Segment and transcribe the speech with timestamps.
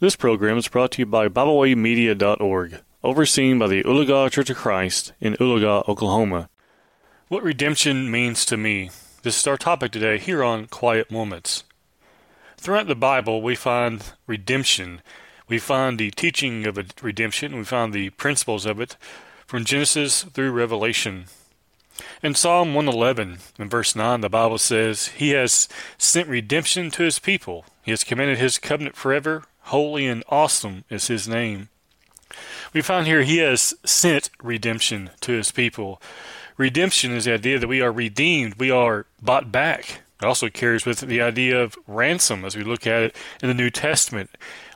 [0.00, 5.12] This program is brought to you by BibleWayMedia.org, overseen by the Oologah Church of Christ
[5.20, 6.48] in Oologah, Oklahoma.
[7.26, 8.90] What redemption means to me.
[9.22, 11.64] This is our topic today here on Quiet Moments.
[12.56, 15.02] Throughout the Bible, we find redemption.
[15.48, 17.56] We find the teaching of redemption.
[17.56, 18.96] We find the principles of it
[19.48, 21.24] from Genesis through Revelation.
[22.22, 25.68] In Psalm 111, in verse 9, the Bible says, He has
[25.98, 27.64] sent redemption to His people.
[27.82, 29.42] He has commanded His covenant forever.
[29.68, 31.68] Holy and awesome is His name.
[32.72, 36.00] We find here He has sent redemption to His people.
[36.56, 40.00] Redemption is the idea that we are redeemed, we are bought back.
[40.20, 43.48] It also carries with it the idea of ransom as we look at it in
[43.48, 44.30] the New Testament.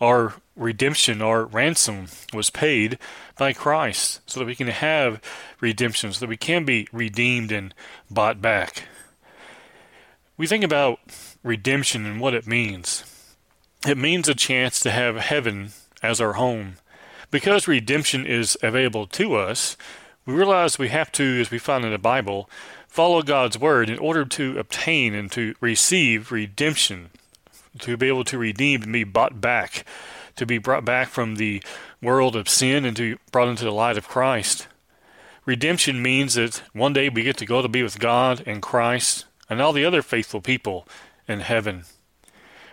[0.00, 2.98] Our redemption, our ransom was paid
[3.36, 5.20] by Christ so that we can have
[5.60, 7.74] redemption, so that we can be redeemed and
[8.10, 8.84] bought back.
[10.38, 10.98] We think about
[11.44, 13.04] redemption and what it means.
[13.86, 15.70] It means a chance to have heaven
[16.02, 16.76] as our home.
[17.30, 19.76] Because redemption is available to us,
[20.24, 22.48] we realize we have to, as we find in the Bible,
[22.86, 27.10] follow God's word in order to obtain and to receive redemption,
[27.80, 29.84] to be able to redeem and be bought back
[30.38, 31.62] to be brought back from the
[32.00, 34.68] world of sin and to be brought into the light of Christ.
[35.44, 39.26] Redemption means that one day we get to go to be with God and Christ
[39.50, 40.86] and all the other faithful people
[41.26, 41.84] in heaven.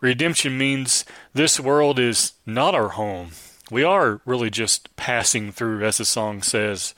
[0.00, 3.32] Redemption means this world is not our home.
[3.70, 6.94] We are really just passing through, as the song says.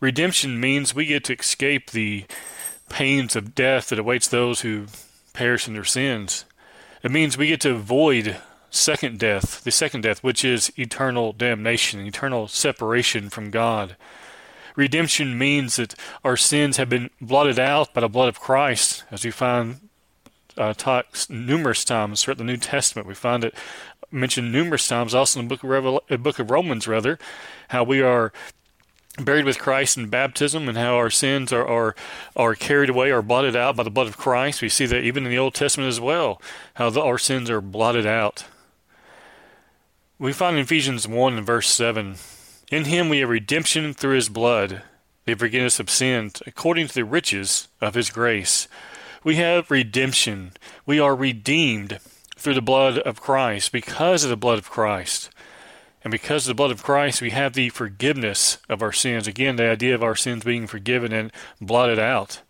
[0.00, 2.26] Redemption means we get to escape the
[2.88, 4.86] pains of death that awaits those who
[5.32, 6.44] perish in their sins.
[7.02, 8.36] It means we get to avoid
[8.70, 13.96] second death, the second death, which is eternal damnation, eternal separation from God.
[14.76, 19.24] Redemption means that our sins have been blotted out by the blood of Christ, as
[19.24, 19.87] we find
[20.58, 23.08] uh, numerous times throughout the New Testament.
[23.08, 23.54] We find it
[24.10, 27.18] mentioned numerous times, also in the book of, Revel- uh, book of Romans, rather,
[27.68, 28.32] how we are
[29.24, 31.96] buried with Christ in baptism and how our sins are, are,
[32.36, 34.62] are carried away or blotted out by the blood of Christ.
[34.62, 36.40] We see that even in the Old Testament as well,
[36.74, 38.44] how the, our sins are blotted out.
[40.18, 42.16] We find in Ephesians 1 and verse 7
[42.70, 44.82] In him we have redemption through his blood,
[45.26, 48.68] the forgiveness of sins, according to the riches of his grace.
[49.24, 50.52] We have redemption.
[50.86, 51.98] We are redeemed
[52.36, 55.30] through the blood of Christ, because of the blood of Christ.
[56.04, 59.26] And because of the blood of Christ, we have the forgiveness of our sins.
[59.26, 62.42] Again, the idea of our sins being forgiven and blotted out.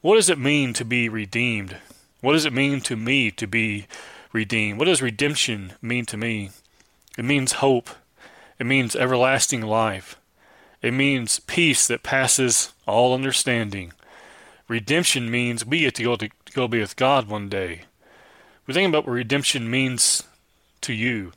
[0.00, 1.78] What does it mean to be redeemed?
[2.20, 3.86] What does it mean to me to be
[4.32, 4.78] redeemed?
[4.78, 6.50] What does redemption mean to me?
[7.18, 7.90] It means hope.
[8.58, 10.16] It means everlasting life.
[10.80, 13.92] It means peace that passes all understanding.
[14.68, 17.82] Redemption means we get to go to, to go be with God one day.
[18.66, 20.22] We think about what redemption means
[20.80, 21.32] to you.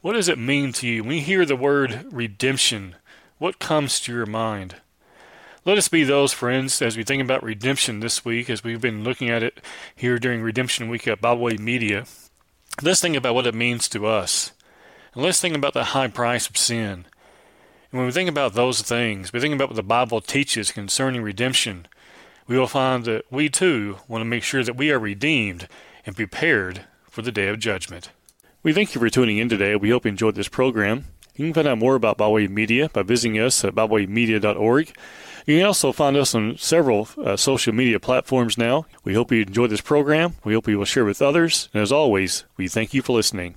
[0.00, 1.04] What does it mean to you?
[1.04, 2.96] When you hear the word redemption,
[3.38, 4.76] what comes to your mind?
[5.66, 9.02] Let us be those friends as we think about redemption this week, as we've been
[9.02, 9.60] looking at it
[9.94, 12.04] here during Redemption Week at Bible Media.
[12.82, 14.52] Let's think about what it means to us.
[15.14, 17.06] And let's think about the high price of sin.
[17.90, 21.22] And when we think about those things, we think about what the Bible teaches concerning
[21.22, 21.86] redemption,
[22.46, 25.68] we will find that we too want to make sure that we are redeemed
[26.06, 28.10] and prepared for the day of judgment.
[28.62, 29.76] We thank you for tuning in today.
[29.76, 31.04] We hope you enjoyed this program.
[31.36, 34.96] You can find out more about BibleWay Media by visiting us at biblewaymedia.org.
[35.46, 38.86] You can also find us on several uh, social media platforms now.
[39.02, 40.34] We hope you enjoyed this program.
[40.44, 41.68] We hope you will share with others.
[41.74, 43.56] And as always, we thank you for listening.